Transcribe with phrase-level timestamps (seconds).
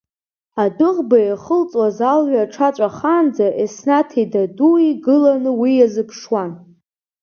[0.63, 6.51] Адәыӷба иахылҵуаз алҩа аҽаҵәахаанӡа Еснаҭи Дадуи гыланы уи изыԥшуан.